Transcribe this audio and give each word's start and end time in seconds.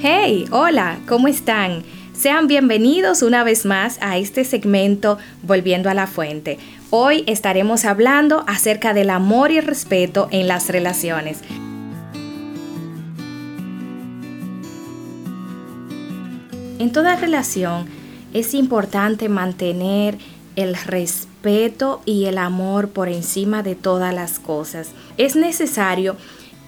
Hey, 0.00 0.44
hola, 0.52 1.00
¿cómo 1.08 1.26
están? 1.26 1.82
Sean 2.12 2.46
bienvenidos 2.46 3.22
una 3.22 3.42
vez 3.42 3.66
más 3.66 3.98
a 4.00 4.16
este 4.16 4.44
segmento 4.44 5.18
Volviendo 5.42 5.90
a 5.90 5.94
la 5.94 6.06
Fuente. 6.06 6.56
Hoy 6.90 7.24
estaremos 7.26 7.84
hablando 7.84 8.44
acerca 8.46 8.94
del 8.94 9.10
amor 9.10 9.50
y 9.50 9.58
respeto 9.58 10.28
en 10.30 10.46
las 10.46 10.68
relaciones. 10.68 11.40
En 16.78 16.92
toda 16.92 17.16
relación 17.16 17.86
es 18.32 18.54
importante 18.54 19.28
mantener 19.28 20.16
el 20.54 20.76
respeto 20.76 22.02
y 22.04 22.26
el 22.26 22.38
amor 22.38 22.90
por 22.90 23.08
encima 23.08 23.64
de 23.64 23.74
todas 23.74 24.14
las 24.14 24.38
cosas. 24.38 24.90
Es 25.16 25.34
necesario 25.34 26.16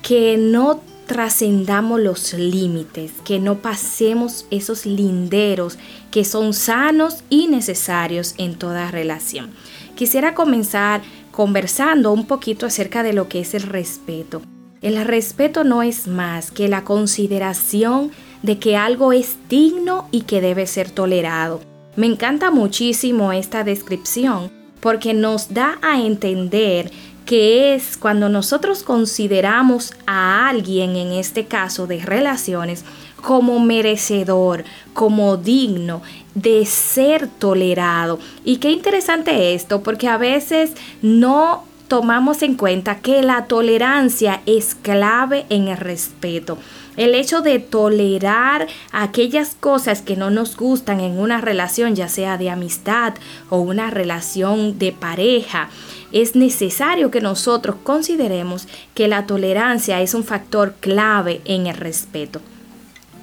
que 0.03 0.37
no 0.37 0.81
trascendamos 1.11 1.99
los 1.99 2.35
límites, 2.35 3.11
que 3.25 3.41
no 3.41 3.57
pasemos 3.57 4.47
esos 4.53 4.87
linderos 4.87 5.77
que 6.13 6.25
son 6.25 6.55
sanos 6.55 7.25
y 7.29 7.49
necesarios 7.49 8.37
en 8.39 8.55
toda 8.55 8.93
relación. 8.93 9.51
Quisiera 9.97 10.35
comenzar 10.35 11.03
conversando 11.33 12.13
un 12.13 12.29
poquito 12.29 12.65
acerca 12.65 13.03
de 13.03 13.13
lo 13.13 13.27
que 13.27 13.41
es 13.41 13.55
el 13.55 13.63
respeto. 13.63 14.41
El 14.83 15.05
respeto 15.05 15.65
no 15.65 15.83
es 15.83 16.07
más 16.07 16.53
que 16.53 16.69
la 16.69 16.85
consideración 16.85 18.13
de 18.45 18.61
que 18.61 18.77
algo 18.77 19.13
es 19.13 19.37
digno 19.49 20.07
y 20.13 20.21
que 20.21 20.41
debe 20.41 20.69
ser 20.69 20.93
tolerado. 20.93 21.61
Me 21.97 22.07
encanta 22.07 22.53
muchísimo 22.53 23.33
esta 23.33 23.65
descripción 23.65 24.49
porque 24.79 25.13
nos 25.13 25.53
da 25.53 25.81
a 25.83 26.01
entender 26.01 26.93
que 27.31 27.77
es 27.77 27.97
cuando 27.97 28.29
nosotros 28.29 28.83
consideramos 28.83 29.93
a 30.05 30.49
alguien, 30.49 30.97
en 30.97 31.13
este 31.13 31.45
caso 31.45 31.87
de 31.87 32.01
relaciones, 32.01 32.85
como 33.23 33.61
merecedor, 33.61 34.65
como 34.95 35.37
digno 35.37 36.03
de 36.35 36.67
ser 36.67 37.29
tolerado. 37.29 38.19
Y 38.45 38.57
qué 38.57 38.73
interesante 38.73 39.55
esto, 39.55 39.81
porque 39.85 40.09
a 40.09 40.17
veces 40.17 40.73
no 41.03 41.63
tomamos 41.87 42.43
en 42.43 42.57
cuenta 42.57 42.97
que 42.97 43.23
la 43.23 43.47
tolerancia 43.47 44.41
es 44.45 44.75
clave 44.75 45.47
en 45.51 45.69
el 45.69 45.77
respeto. 45.77 46.59
El 46.97 47.15
hecho 47.15 47.41
de 47.41 47.59
tolerar 47.59 48.67
aquellas 48.93 49.55
cosas 49.55 50.03
que 50.03 50.17
no 50.17 50.31
nos 50.31 50.57
gustan 50.57 51.01
en 51.01 51.19
una 51.19 51.41
relación, 51.41 51.95
ya 51.95 52.09
sea 52.09 52.37
de 52.37 52.51
amistad 52.51 53.15
o 53.49 53.59
una 53.59 53.91
relación 53.91 54.79
de 54.79 54.93
pareja, 54.93 55.71
es 56.13 56.35
necesario 56.35 57.11
que 57.11 57.21
nosotros 57.21 57.77
consideremos 57.83 58.67
que 58.95 59.09
la 59.09 59.27
tolerancia 59.27 60.01
es 60.01 60.15
un 60.15 60.25
factor 60.25 60.75
clave 60.81 61.41
en 61.45 61.67
el 61.67 61.77
respeto. 61.77 62.41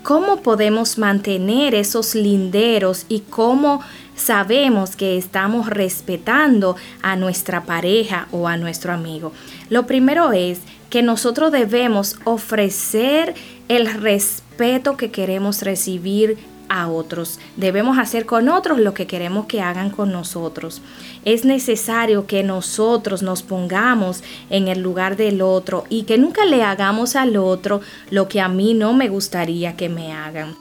¿Cómo 0.04 0.42
podemos 0.42 0.98
mantener 0.98 1.76
esos 1.76 2.16
linderos 2.16 3.06
y 3.10 3.20
cómo 3.30 3.82
sabemos 4.16 4.96
que 4.96 5.18
estamos 5.18 5.70
respetando 5.70 6.78
a 7.02 7.18
nuestra 7.18 7.66
pareja 7.66 8.30
o 8.32 8.48
a 8.48 8.56
nuestro 8.56 8.94
amigo? 8.94 9.34
Lo 9.70 9.86
primero 9.86 10.32
es 10.32 10.60
que 10.90 11.02
nosotros 11.02 11.52
debemos 11.52 12.18
ofrecer 12.24 13.36
el 13.68 13.92
respeto 13.94 14.98
que 14.98 15.12
queremos 15.12 15.62
recibir 15.62 16.38
a 16.70 16.88
otros. 16.88 17.40
Debemos 17.56 17.98
hacer 17.98 18.26
con 18.26 18.50
otros 18.50 18.80
lo 18.80 18.94
que 18.94 19.08
queremos 19.08 19.46
que 19.46 19.62
hagan 19.62 19.90
con 19.90 20.12
nosotros. 20.12 20.82
Es 21.26 21.46
necesario 21.46 22.28
que 22.28 22.44
nosotros 22.44 23.24
nos 23.24 23.44
pongamos 23.44 24.24
en 24.50 24.68
el 24.68 24.82
lugar 24.82 25.16
del 25.16 25.42
otro 25.42 25.86
y 25.90 26.04
que 26.04 26.18
nunca 26.18 26.46
le 26.46 26.64
hagamos 26.64 27.16
al 27.16 27.38
otro 27.38 27.82
lo 28.12 28.28
que 28.28 28.42
a 28.42 28.48
mí 28.48 28.74
no 28.74 28.94
me 28.94 29.10
gustaría 29.10 29.76
que 29.76 29.90
me 29.90 30.14
hagan. 30.14 30.56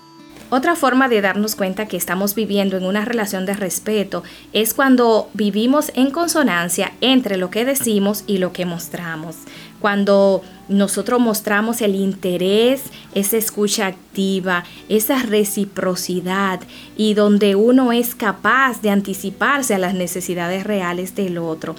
Otra 0.49 0.77
forma 0.77 1.09
de 1.09 1.21
darnos 1.21 1.57
cuenta 1.57 1.89
que 1.89 1.97
estamos 1.97 2.37
viviendo 2.37 2.77
en 2.77 2.85
una 2.85 3.05
relación 3.05 3.47
de 3.47 3.55
respeto 3.55 4.23
es 4.53 4.75
cuando 4.75 5.29
vivimos 5.35 5.91
en 5.97 6.13
consonancia 6.13 6.93
entre 7.01 7.37
lo 7.37 7.51
que 7.51 7.65
decimos 7.65 8.23
y 8.29 8.39
lo 8.39 8.53
que 8.53 8.65
mostramos. 8.65 9.39
Cuando 9.87 10.43
nosotros 10.69 11.21
mostramos 11.21 11.81
el 11.81 11.95
interés, 11.95 12.83
esa 13.15 13.37
escucha 13.37 13.87
activa, 13.87 14.65
esa 14.89 15.23
reciprocidad 15.23 16.59
y 16.97 17.15
donde 17.15 17.55
uno 17.55 17.93
es 17.93 18.17
capaz 18.17 18.83
de 18.83 18.91
anticiparse 18.91 19.77
a 19.77 19.79
las 19.79 19.95
necesidades 19.95 20.65
reales 20.65 21.15
del 21.15 21.39
otro. 21.39 21.77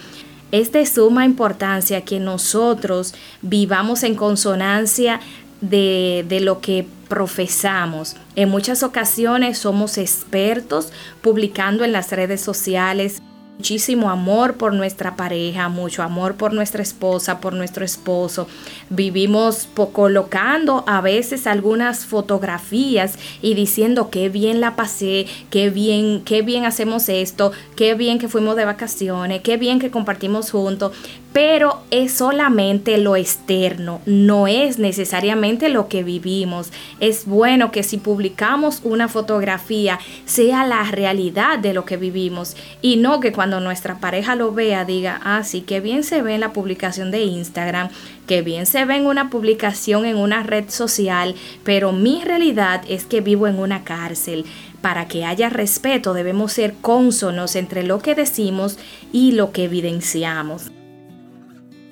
Es 0.54 0.72
de 0.72 0.86
suma 0.86 1.26
importancia 1.26 2.06
que 2.06 2.22
nosotros 2.22 3.14
vivamos 3.42 4.04
en 4.04 4.16
consonancia 4.16 5.20
de, 5.60 6.24
de 6.30 6.40
lo 6.40 6.62
que 6.62 6.88
profesamos. 7.10 8.16
En 8.38 8.48
muchas 8.48 8.84
ocasiones 8.84 9.58
somos 9.58 9.98
expertos 9.98 10.94
publicando 11.22 11.84
en 11.84 11.92
las 11.92 12.10
redes 12.14 12.40
sociales 12.40 13.22
muchísimo 13.58 14.12
amor 14.12 14.54
por 14.54 14.74
nuestra 14.74 15.16
pareja, 15.16 15.68
mucho 15.68 16.04
amor 16.04 16.36
por 16.36 16.54
nuestra 16.54 16.84
esposa, 16.84 17.40
por 17.40 17.54
nuestro 17.54 17.84
esposo. 17.84 18.48
Vivimos 18.90 19.68
colocando 19.94 20.84
a 20.88 21.02
veces 21.02 21.48
algunas 21.48 22.06
fotografías 22.06 23.18
y 23.42 23.56
diciendo 23.56 24.10
qué 24.12 24.30
bien 24.30 24.62
la 24.62 24.76
pasé, 24.76 25.26
qué 25.50 25.72
bien, 25.72 26.22
qué 26.24 26.44
bien 26.44 26.66
hacemos 26.66 27.10
esto, 27.10 27.52
qué 27.76 27.96
bien 27.96 28.20
que 28.20 28.28
fuimos 28.28 28.56
de 28.56 28.66
vacaciones, 28.66 29.42
qué 29.42 29.58
bien 29.58 29.80
que 29.80 29.90
compartimos 29.90 30.52
juntos, 30.52 30.92
pero 31.34 31.82
es 31.92 32.14
solamente 32.14 32.98
lo 32.98 33.16
externo, 33.16 34.02
no 34.06 34.48
es 34.48 34.80
necesariamente 34.80 35.70
lo 35.70 35.88
que 35.88 36.04
vivimos. 36.04 36.72
Es 37.00 37.26
bueno 37.26 37.72
que 37.72 37.84
si 37.84 37.98
publicamos 37.98 38.82
una 38.84 39.08
fotografía 39.08 40.00
sea 40.26 40.66
la 40.66 40.84
realidad 40.84 41.60
de 41.60 41.74
lo 41.74 41.86
que 41.86 41.98
vivimos 41.98 42.56
y 42.82 42.96
no 42.96 43.20
que 43.20 43.32
cuando 43.32 43.60
nuestra 43.60 44.00
pareja 44.00 44.36
lo 44.36 44.52
vea 44.52 44.86
diga, 44.86 45.22
ah, 45.24 45.44
sí, 45.44 45.62
que 45.62 45.80
bien 45.80 46.04
se 46.04 46.22
ve 46.22 46.36
en 46.36 46.42
la 46.42 46.54
publicación 46.54 47.12
de 47.12 47.24
Instagram, 47.24 47.90
que 48.26 48.42
bien 48.42 48.66
se 48.66 48.86
ve 48.86 48.96
en 48.96 49.06
una 49.06 49.30
publicación 49.30 50.06
en 50.06 50.18
una 50.18 50.44
red 50.44 50.70
social, 50.70 51.36
pero 51.64 51.92
mi 51.92 52.24
realidad 52.24 52.82
es 52.88 53.06
que 53.06 53.22
vivo 53.22 53.48
en 53.48 53.60
una 53.60 53.84
cárcel. 53.84 54.46
Para 54.82 55.08
que 55.08 55.26
haya 55.26 55.50
respeto 55.50 56.14
debemos 56.14 56.54
ser 56.54 56.76
cónsonos 56.82 57.56
entre 57.56 57.84
lo 57.84 58.00
que 58.00 58.16
decimos 58.16 58.78
y 59.12 59.34
lo 59.34 59.52
que 59.52 59.66
evidenciamos. 59.66 60.72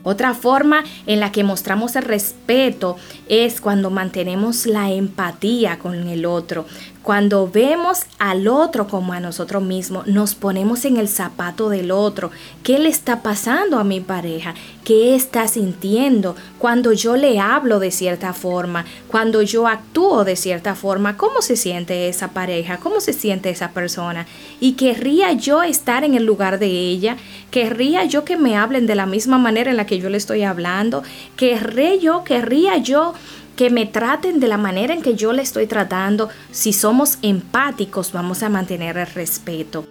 Otra 0.06 0.36
forma 0.36 0.84
en 1.08 1.20
la 1.20 1.32
que 1.32 1.44
mostramos 1.44 1.96
el 1.96 2.04
respeto 2.04 2.96
es 3.28 3.60
cuando 3.60 3.90
mantenemos 3.90 4.68
la 4.68 4.92
empatía 4.92 5.80
con 5.80 6.08
el 6.08 6.28
otro. 6.28 6.66
Cuando 7.06 7.48
vemos 7.48 8.00
al 8.18 8.48
otro 8.48 8.88
como 8.88 9.14
a 9.14 9.20
nosotros 9.20 9.62
mismos, 9.62 10.08
nos 10.08 10.34
ponemos 10.34 10.86
en 10.86 10.98
el 10.98 11.08
zapato 11.08 11.70
del 11.70 11.92
otro. 11.92 12.32
¿Qué 12.64 12.80
le 12.80 12.90
está 12.90 13.22
pasando 13.22 13.78
a 13.78 13.84
mi 13.84 14.00
pareja? 14.00 14.56
¿Qué 14.84 15.14
está 15.14 15.48
sintiendo 15.48 16.36
cuando 16.58 16.94
yo 16.94 17.16
le 17.16 17.40
hablo 17.40 17.78
de 17.78 17.92
cierta 17.92 18.34
forma? 18.34 18.86
Cuando 19.08 19.44
yo 19.44 19.68
actúo 19.68 20.24
de 20.24 20.36
cierta 20.36 20.74
forma, 20.74 21.16
¿cómo 21.16 21.44
se 21.44 21.58
siente 21.58 22.10
esa 22.10 22.30
pareja? 22.30 22.78
¿Cómo 22.78 23.00
se 23.00 23.14
siente 23.14 23.52
esa 23.52 23.70
persona? 23.70 24.26
Y 24.60 24.72
querría 24.72 25.32
yo 25.34 25.62
estar 25.62 26.04
en 26.04 26.16
el 26.16 26.26
lugar 26.26 26.58
de 26.58 26.70
ella. 26.70 27.18
Querría 27.52 28.06
yo 28.06 28.26
que 28.26 28.36
me 28.36 28.58
hablen 28.58 28.88
de 28.88 28.96
la 28.96 29.06
misma 29.06 29.38
manera 29.38 29.70
en 29.70 29.78
la 29.78 29.86
que 29.86 30.00
yo 30.00 30.10
le 30.10 30.18
estoy 30.18 30.42
hablando. 30.42 31.04
Querré 31.36 32.00
yo, 32.00 32.24
querría 32.24 32.78
yo 32.78 33.14
que 33.56 33.70
me 33.70 33.86
traten 33.86 34.40
de 34.40 34.48
la 34.48 34.58
manera 34.58 34.94
en 34.94 35.02
que 35.02 35.16
yo 35.16 35.34
le 35.34 35.42
estoy 35.42 35.68
tratando. 35.68 36.30
Si 36.52 36.74
somos 36.74 37.18
empáticos, 37.22 38.12
vamos 38.12 38.44
a 38.44 38.50
mantener 38.50 38.98
el 38.98 39.08
respeto. 39.08 39.86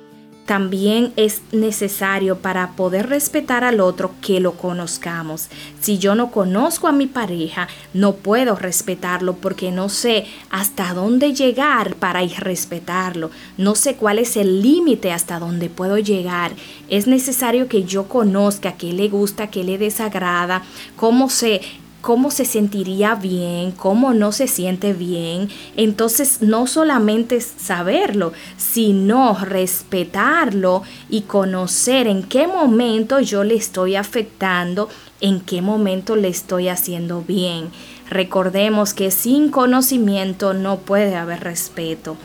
También 0.47 1.15
es 1.17 1.41
necesario 1.53 2.37
para 2.37 2.73
poder 2.73 3.09
respetar 3.09 3.65
al 3.65 3.81
otro 3.81 4.11
que 4.21 4.41
lo 4.41 4.53
conozcamos. 4.53 5.49
Si 5.81 5.97
yo 5.97 6.15
no 6.15 6.31
conozco 6.31 6.87
a 6.87 6.93
mi 6.93 7.07
pareja, 7.07 7.67
no 7.95 8.17
puedo 8.17 8.55
respetarlo 8.55 9.37
porque 9.37 9.71
no 9.71 9.88
sé 9.88 10.27
hasta 10.50 10.93
dónde 10.93 11.33
llegar 11.33 11.94
para 11.94 12.23
ir 12.23 12.41
respetarlo. 12.41 13.31
No 13.56 13.75
sé 13.75 13.97
cuál 13.97 14.19
es 14.19 14.37
el 14.37 14.61
límite 14.61 15.12
hasta 15.12 15.38
dónde 15.38 15.71
puedo 15.71 15.97
llegar. 15.97 16.53
Es 16.91 17.06
necesario 17.06 17.67
que 17.67 17.85
yo 17.85 18.06
conozca 18.06 18.75
qué 18.75 18.93
le 18.93 19.09
gusta, 19.09 19.47
qué 19.47 19.65
le 19.65 19.79
desagrada, 19.79 20.62
cómo 20.97 21.31
sé 21.31 21.62
cómo 22.05 22.31
se 22.31 22.45
sentiría 22.45 23.15
bien, 23.15 23.73
cómo 23.73 24.12
no 24.12 24.31
se 24.31 24.47
siente 24.47 24.93
bien. 24.93 25.49
Entonces, 25.75 26.43
no 26.43 26.67
solamente 26.67 27.41
saberlo, 27.41 28.35
sino 28.59 29.39
respetarlo 29.43 30.83
y 31.09 31.23
conocer 31.23 32.06
en 32.06 32.23
qué 32.23 32.47
momento 32.47 33.21
yo 33.21 33.43
le 33.43 33.55
estoy 33.55 33.97
afectando, 33.97 34.91
en 35.23 35.41
qué 35.41 35.62
momento 35.62 36.15
le 36.15 36.29
estoy 36.29 36.69
haciendo 36.69 37.23
bien. 37.23 37.71
Recordemos 38.11 38.93
que 38.93 39.11
sin 39.11 39.49
conocimiento 39.49 40.53
no 40.53 40.81
puede 40.81 41.17
haber 41.17 41.41
respeto. 41.41 42.19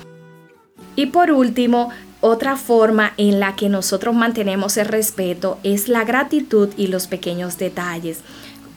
Y 0.98 1.06
por 1.06 1.32
último, 1.32 1.90
otra 2.20 2.58
forma 2.58 3.14
en 3.16 3.40
la 3.40 3.56
que 3.56 3.70
nosotros 3.70 4.14
mantenemos 4.14 4.75
el 4.75 4.88
respeto 4.88 5.58
es 5.64 5.88
la 5.88 6.04
gratitud 6.04 6.68
y 6.75 6.88
los 6.88 7.08
pequeños 7.08 7.58
detalles 7.58 8.20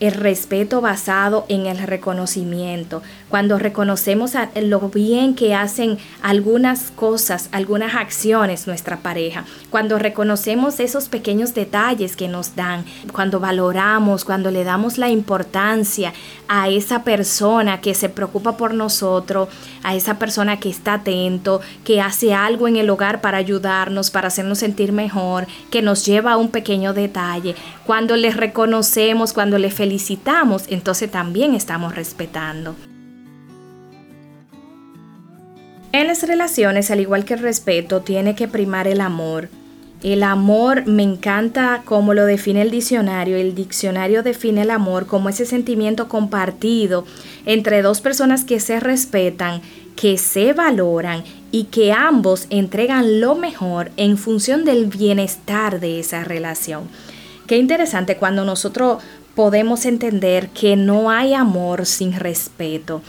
el 0.03 0.15
respeto 0.15 0.81
basado 0.81 1.47
en 1.49 1.67
el 1.67 1.79
reconocimiento, 1.79 3.03
cuando 3.29 3.57
reconocemos 3.57 4.33
lo 4.61 4.81
bien 4.89 5.37
que 5.37 5.55
hacen 5.55 5.97
algunas 6.23 6.91
cosas, 6.91 7.49
algunas 7.53 7.95
acciones 7.95 8.67
nuestra 8.67 8.97
pareja, 8.97 9.45
cuando 9.71 10.01
reconocemos 10.01 10.81
esos 10.81 11.09
pequeños 11.09 11.55
detalles 11.55 12.17
que 12.17 12.27
nos 12.27 12.57
dan, 12.57 12.85
cuando 13.13 13.39
valoramos, 13.39 14.25
cuando 14.25 14.51
le 14.51 14.65
damos 14.65 14.99
la 14.99 15.09
importancia 15.09 16.13
a 16.49 16.69
esa 16.69 17.05
persona 17.05 17.81
que 17.81 17.95
se 17.95 18.09
preocupa 18.09 18.57
por 18.57 18.75
nosotros, 18.75 19.51
a 19.85 19.95
esa 19.95 20.19
persona 20.19 20.59
que 20.59 20.69
está 20.69 20.95
atento, 20.95 21.61
que 21.85 22.01
hace 22.01 22.35
algo 22.35 22.67
en 22.67 22.75
el 22.75 22.91
hogar 22.91 23.21
para 23.21 23.39
ayudarnos, 23.39 24.11
para 24.11 24.29
hacernos 24.29 24.59
sentir 24.59 24.91
mejor, 24.91 25.47
que 25.71 25.81
nos 25.81 26.05
lleva 26.05 26.33
a 26.33 26.37
un 26.39 26.49
pequeño 26.49 26.93
detalle, 26.93 27.55
cuando 27.87 28.17
le 28.17 28.33
reconocemos, 28.33 29.33
cuando 29.33 29.59
le 29.59 29.71
felicitamos, 29.71 29.92
entonces 30.69 31.11
también 31.11 31.55
estamos 31.55 31.95
respetando. 31.95 32.75
En 35.93 36.07
las 36.07 36.23
relaciones, 36.23 36.91
al 36.91 37.01
igual 37.01 37.25
que 37.25 37.35
el 37.35 37.41
respeto, 37.41 38.01
tiene 38.01 38.35
que 38.35 38.49
primar 38.49 38.89
el 38.89 39.01
amor. 39.01 39.51
El 40.03 40.23
amor 40.23 40.87
me 40.87 41.03
encanta 41.03 41.83
como 41.85 42.15
lo 42.15 42.25
define 42.25 42.63
el 42.63 42.71
diccionario. 42.71 43.37
El 43.37 43.55
diccionario 43.55 44.23
define 44.23 44.63
el 44.63 44.71
amor 44.71 45.07
como 45.07 45.29
ese 45.29 45.45
sentimiento 45.45 46.09
compartido 46.09 47.05
entre 47.45 47.83
dos 47.83 48.01
personas 48.01 48.45
que 48.45 48.59
se 48.59 48.81
respetan, 48.81 49.61
que 49.95 50.17
se 50.17 50.55
valoran 50.55 51.25
y 51.53 51.65
que 51.65 51.93
ambos 51.93 52.47
entregan 52.49 53.21
lo 53.21 53.35
mejor 53.35 53.93
en 53.97 54.17
función 54.17 54.65
del 54.65 54.87
bienestar 54.87 55.79
de 55.79 56.01
esa 56.01 56.25
relación. 56.25 56.89
Qué 57.47 57.59
interesante 57.59 58.17
cuando 58.17 58.45
nosotros 58.45 59.03
podemos 59.35 59.87
entender 59.87 60.49
que 60.51 60.77
no 60.77 61.11
hay 61.11 61.35
amor 61.35 61.87
sin 61.87 62.13
respeto. 62.13 63.03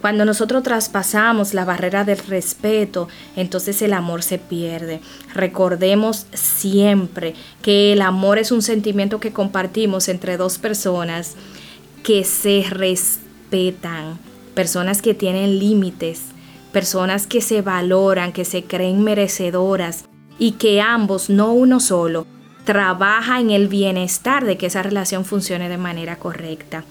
Cuando 0.00 0.24
nosotros 0.24 0.64
traspasamos 0.64 1.54
la 1.54 1.64
barrera 1.64 2.04
del 2.04 2.18
respeto, 2.18 3.06
entonces 3.36 3.80
el 3.82 3.92
amor 3.92 4.24
se 4.24 4.38
pierde. 4.38 5.00
Recordemos 5.32 6.26
siempre 6.34 7.34
que 7.62 7.92
el 7.92 8.02
amor 8.02 8.38
es 8.38 8.50
un 8.50 8.62
sentimiento 8.62 9.20
que 9.20 9.32
compartimos 9.32 10.08
entre 10.08 10.36
dos 10.36 10.58
personas 10.58 11.36
que 12.02 12.24
se 12.24 12.64
respetan, 12.68 14.18
personas 14.56 15.02
que 15.02 15.14
tienen 15.14 15.60
límites, 15.60 16.22
personas 16.72 17.28
que 17.28 17.40
se 17.40 17.62
valoran, 17.62 18.32
que 18.32 18.44
se 18.44 18.64
creen 18.64 19.04
merecedoras 19.04 20.06
y 20.36 20.52
que 20.52 20.80
ambos, 20.80 21.30
no 21.30 21.52
uno 21.52 21.78
solo, 21.78 22.26
trabaja 22.64 23.40
en 23.40 23.50
el 23.50 23.68
bienestar 23.68 24.44
de 24.44 24.56
que 24.56 24.66
esa 24.66 24.82
relación 24.82 25.24
funcione 25.24 25.68
de 25.68 25.78
manera 25.78 26.16
correcta. 26.16 26.84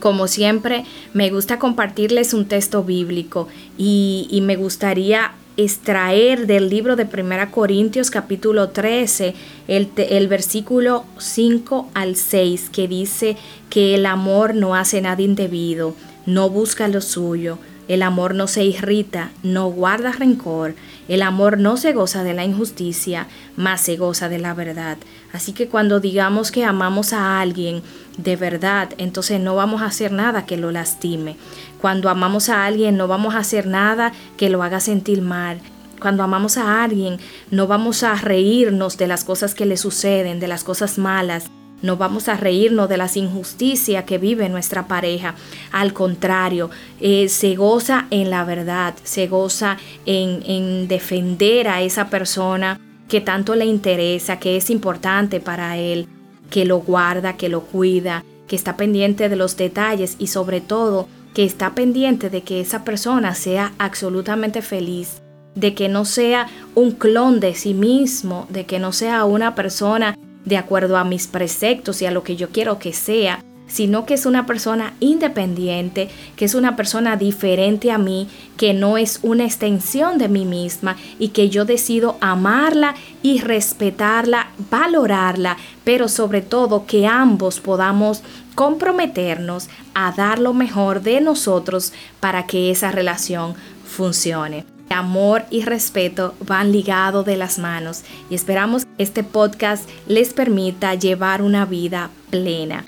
Como 0.00 0.28
siempre, 0.28 0.84
me 1.12 1.30
gusta 1.30 1.58
compartirles 1.58 2.32
un 2.32 2.46
texto 2.46 2.82
bíblico 2.84 3.48
y, 3.76 4.40
me 4.42 4.56
gustaría 4.56 5.32
extraer 5.56 6.46
del 6.46 6.70
libro 6.70 6.96
de 6.96 7.04
1 7.04 7.50
Corintios 7.50 8.10
capítulo 8.10 8.70
13 8.70 9.34
el, 9.68 9.90
el, 9.96 10.28
versículo 10.28 11.04
5 11.18 11.90
al 11.92 12.16
6 12.16 12.70
que 12.70 12.88
dice 12.88 13.36
que 13.68 13.96
el 13.96 14.06
amor 14.06 14.54
no 14.54 14.74
hace 14.74 15.02
nada 15.02 15.20
indebido, 15.20 15.94
no 16.24 16.48
busca 16.48 16.88
lo 16.88 17.02
suyo, 17.02 17.58
el 17.90 18.04
amor 18.04 18.36
no 18.36 18.46
se 18.46 18.62
irrita, 18.62 19.32
no 19.42 19.66
guarda 19.66 20.12
rencor, 20.12 20.76
el 21.08 21.22
amor 21.22 21.58
no 21.58 21.76
se 21.76 21.92
goza 21.92 22.22
de 22.22 22.34
la 22.34 22.44
injusticia, 22.44 23.26
más 23.56 23.80
se 23.80 23.96
goza 23.96 24.28
de 24.28 24.38
la 24.38 24.54
verdad. 24.54 24.96
Así 25.32 25.52
que 25.52 25.66
cuando 25.66 25.98
digamos 25.98 26.52
que 26.52 26.64
amamos 26.64 27.12
a 27.12 27.40
alguien 27.40 27.82
de 28.16 28.36
verdad, 28.36 28.90
entonces 28.98 29.40
no 29.40 29.56
vamos 29.56 29.82
a 29.82 29.86
hacer 29.86 30.12
nada 30.12 30.46
que 30.46 30.56
lo 30.56 30.70
lastime. 30.70 31.36
Cuando 31.80 32.08
amamos 32.08 32.48
a 32.48 32.64
alguien 32.64 32.96
no 32.96 33.08
vamos 33.08 33.34
a 33.34 33.38
hacer 33.38 33.66
nada 33.66 34.12
que 34.36 34.50
lo 34.50 34.62
haga 34.62 34.78
sentir 34.78 35.20
mal. 35.20 35.58
Cuando 36.00 36.22
amamos 36.22 36.58
a 36.58 36.84
alguien 36.84 37.18
no 37.50 37.66
vamos 37.66 38.04
a 38.04 38.14
reírnos 38.14 38.98
de 38.98 39.08
las 39.08 39.24
cosas 39.24 39.56
que 39.56 39.66
le 39.66 39.76
suceden, 39.76 40.38
de 40.38 40.46
las 40.46 40.62
cosas 40.62 40.96
malas 40.96 41.50
no 41.82 41.96
vamos 41.96 42.28
a 42.28 42.36
reírnos 42.36 42.88
de 42.88 42.96
las 42.96 43.16
injusticias 43.16 44.04
que 44.04 44.18
vive 44.18 44.48
nuestra 44.48 44.86
pareja. 44.86 45.34
Al 45.72 45.92
contrario, 45.92 46.70
eh, 47.00 47.28
se 47.28 47.54
goza 47.56 48.06
en 48.10 48.30
la 48.30 48.44
verdad, 48.44 48.94
se 49.02 49.26
goza 49.26 49.78
en, 50.06 50.42
en 50.44 50.88
defender 50.88 51.68
a 51.68 51.82
esa 51.82 52.08
persona 52.08 52.80
que 53.08 53.20
tanto 53.20 53.56
le 53.56 53.66
interesa, 53.66 54.38
que 54.38 54.56
es 54.56 54.70
importante 54.70 55.40
para 55.40 55.76
él, 55.76 56.06
que 56.50 56.64
lo 56.64 56.78
guarda, 56.78 57.36
que 57.36 57.48
lo 57.48 57.62
cuida, 57.62 58.24
que 58.46 58.56
está 58.56 58.76
pendiente 58.76 59.28
de 59.28 59.36
los 59.36 59.56
detalles 59.56 60.16
y 60.18 60.28
sobre 60.28 60.60
todo 60.60 61.08
que 61.34 61.44
está 61.44 61.74
pendiente 61.74 62.30
de 62.30 62.42
que 62.42 62.60
esa 62.60 62.84
persona 62.84 63.34
sea 63.34 63.72
absolutamente 63.78 64.62
feliz, 64.62 65.22
de 65.54 65.74
que 65.74 65.88
no 65.88 66.04
sea 66.04 66.48
un 66.74 66.92
clon 66.92 67.40
de 67.40 67.54
sí 67.54 67.74
mismo, 67.74 68.46
de 68.50 68.66
que 68.66 68.78
no 68.78 68.92
sea 68.92 69.24
una 69.24 69.54
persona 69.54 70.16
de 70.50 70.58
acuerdo 70.58 70.98
a 70.98 71.04
mis 71.04 71.26
preceptos 71.26 72.02
y 72.02 72.06
a 72.06 72.10
lo 72.10 72.22
que 72.22 72.36
yo 72.36 72.50
quiero 72.50 72.78
que 72.78 72.92
sea, 72.92 73.42
sino 73.66 74.04
que 74.04 74.14
es 74.14 74.26
una 74.26 74.46
persona 74.46 74.94
independiente, 74.98 76.10
que 76.36 76.44
es 76.44 76.54
una 76.54 76.74
persona 76.74 77.16
diferente 77.16 77.92
a 77.92 77.98
mí, 77.98 78.28
que 78.56 78.74
no 78.74 78.98
es 78.98 79.20
una 79.22 79.44
extensión 79.44 80.18
de 80.18 80.28
mí 80.28 80.44
misma 80.44 80.96
y 81.20 81.28
que 81.28 81.48
yo 81.48 81.64
decido 81.64 82.16
amarla 82.20 82.96
y 83.22 83.40
respetarla, 83.40 84.50
valorarla, 84.70 85.56
pero 85.84 86.08
sobre 86.08 86.42
todo 86.42 86.84
que 86.84 87.06
ambos 87.06 87.60
podamos 87.60 88.22
comprometernos 88.56 89.68
a 89.94 90.10
dar 90.12 90.40
lo 90.40 90.52
mejor 90.52 91.00
de 91.00 91.20
nosotros 91.20 91.92
para 92.18 92.46
que 92.46 92.72
esa 92.72 92.90
relación 92.90 93.54
funcione. 93.86 94.79
Amor 94.92 95.44
y 95.50 95.62
respeto 95.62 96.34
van 96.46 96.72
ligados 96.72 97.24
de 97.24 97.36
las 97.36 97.60
manos 97.60 98.02
y 98.28 98.34
esperamos 98.34 98.84
que 98.84 99.04
este 99.04 99.22
podcast 99.22 99.88
les 100.08 100.34
permita 100.34 100.94
llevar 100.94 101.42
una 101.42 101.64
vida 101.64 102.10
plena. 102.30 102.84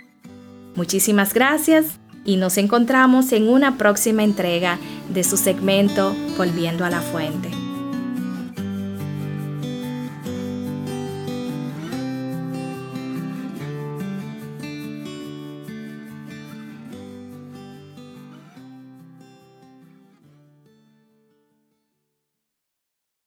Muchísimas 0.75 1.33
gracias 1.33 2.01
y 2.25 2.37
nos 2.37 2.59
encontramos 2.59 3.31
en 3.33 3.49
una 3.49 3.79
próxima 3.79 4.25
entrega 4.25 4.79
de 5.15 5.23
su 5.23 5.37
segmento 5.37 6.13
Volviendo 6.37 6.85
a 6.85 6.91
la 6.91 7.01
Fuente. 7.01 7.62